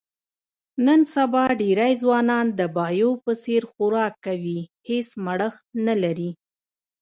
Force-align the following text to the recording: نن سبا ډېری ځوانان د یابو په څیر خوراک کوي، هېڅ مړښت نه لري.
نن 0.85 1.01
سبا 1.13 1.43
ډېری 1.61 1.93
ځوانان 2.01 2.45
د 2.59 2.61
یابو 2.77 3.09
په 3.23 3.31
څیر 3.43 3.63
خوراک 3.71 4.13
کوي، 4.25 4.59
هېڅ 4.87 5.07
مړښت 5.25 5.63
نه 5.85 5.95
لري. 6.03 6.31